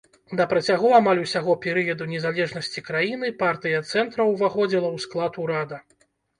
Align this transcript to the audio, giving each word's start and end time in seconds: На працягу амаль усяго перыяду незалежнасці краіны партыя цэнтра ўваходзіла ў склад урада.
На 0.37 0.45
працягу 0.53 0.87
амаль 0.99 1.21
усяго 1.25 1.55
перыяду 1.65 2.07
незалежнасці 2.15 2.85
краіны 2.89 3.31
партыя 3.45 3.85
цэнтра 3.91 4.29
ўваходзіла 4.33 4.85
ў 4.95 5.07
склад 5.07 5.43
урада. 5.47 5.77